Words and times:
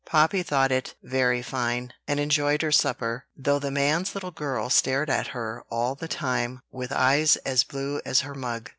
Poppy 0.07 0.41
thought 0.41 0.71
it 0.71 0.95
very 1.03 1.43
fine, 1.43 1.93
and 2.07 2.19
enjoyed 2.19 2.63
her 2.63 2.71
supper, 2.71 3.27
though 3.37 3.59
the 3.59 3.69
man's 3.69 4.15
little 4.15 4.31
girl 4.31 4.71
stared 4.71 5.11
at 5.11 5.27
her 5.27 5.63
all 5.69 5.93
the 5.93 6.07
time 6.07 6.61
with 6.71 6.91
eyes 6.91 7.35
as 7.45 7.63
blue 7.63 8.01
as 8.03 8.21
her 8.21 8.33
mug. 8.33 8.69